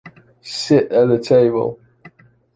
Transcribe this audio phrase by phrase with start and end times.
[0.41, 1.79] Sit at the table.